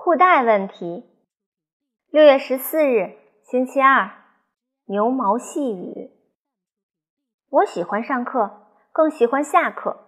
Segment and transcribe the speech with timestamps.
[0.00, 1.04] 裤带问题。
[2.08, 4.12] 六月十四日，星期二，
[4.86, 6.12] 牛毛细雨。
[7.50, 10.06] 我喜欢上课，更喜欢下课。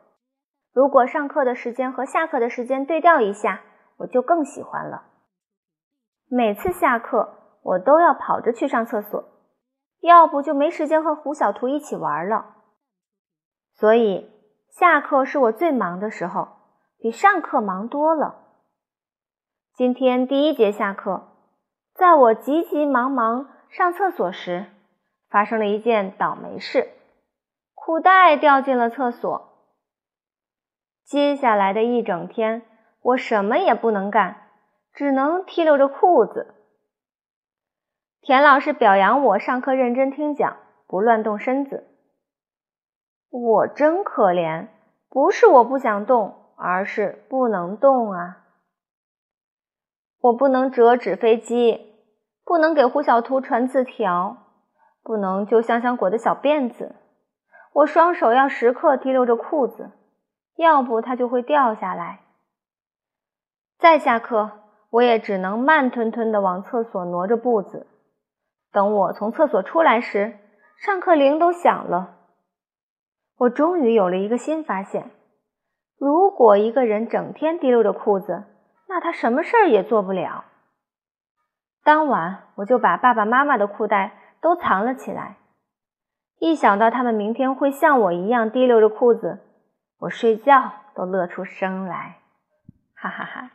[0.72, 3.62] 如果上课的时间和下课的时间对调一下，
[3.96, 5.02] 我就更喜欢了。
[6.28, 9.24] 每次下课，我都要跑着去上厕所，
[10.02, 12.54] 要不就没时间和胡小图一起玩了。
[13.74, 14.30] 所以，
[14.70, 16.46] 下课是我最忙的时候，
[16.96, 18.46] 比上课忙多了。
[19.80, 21.28] 今天第一节下课，
[21.94, 24.66] 在我急急忙忙上厕所时，
[25.30, 26.90] 发生了一件倒霉事，
[27.74, 29.48] 裤带掉进了厕所。
[31.02, 32.60] 接下来的一整天，
[33.00, 34.48] 我什么也不能干，
[34.92, 36.54] 只能提溜着裤子。
[38.20, 41.88] 田老师表扬我上课认真听讲，不乱动身子。
[43.30, 44.68] 我真可怜，
[45.08, 48.36] 不是我不想动，而是不能动啊。
[50.20, 51.94] 我不能折纸飞机，
[52.44, 54.36] 不能给胡小图传字条，
[55.02, 56.94] 不能揪香香果的小辫子。
[57.72, 59.92] 我双手要时刻提溜着裤子，
[60.56, 62.20] 要不它就会掉下来。
[63.78, 64.50] 再下课，
[64.90, 67.86] 我也只能慢吞吞地往厕所挪着步子。
[68.72, 70.36] 等我从厕所出来时，
[70.76, 72.16] 上课铃都响了。
[73.38, 75.10] 我终于有了一个新发现：
[75.96, 78.44] 如果一个人整天提溜着裤子，
[78.90, 80.44] 那他什么事儿也做不了。
[81.84, 85.36] 当晚，我就把爸爸妈妈的裤带都藏了起来。
[86.40, 89.38] 一想到他们明天会像我一样提溜着裤子，
[90.00, 92.16] 我睡觉都乐出声来，
[92.94, 93.50] 哈哈哈。